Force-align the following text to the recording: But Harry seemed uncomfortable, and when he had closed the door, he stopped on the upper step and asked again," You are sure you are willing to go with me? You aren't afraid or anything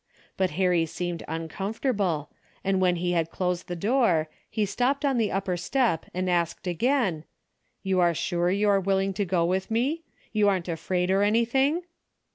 But 0.35 0.49
Harry 0.57 0.87
seemed 0.87 1.21
uncomfortable, 1.27 2.31
and 2.63 2.81
when 2.81 2.95
he 2.95 3.11
had 3.11 3.29
closed 3.29 3.67
the 3.67 3.75
door, 3.75 4.29
he 4.49 4.65
stopped 4.65 5.05
on 5.05 5.19
the 5.19 5.31
upper 5.31 5.55
step 5.55 6.07
and 6.11 6.27
asked 6.27 6.65
again," 6.65 7.23
You 7.83 7.99
are 7.99 8.15
sure 8.15 8.49
you 8.49 8.67
are 8.67 8.79
willing 8.79 9.13
to 9.13 9.25
go 9.25 9.45
with 9.45 9.69
me? 9.69 10.01
You 10.33 10.49
aren't 10.49 10.67
afraid 10.67 11.11
or 11.11 11.21
anything 11.21 11.83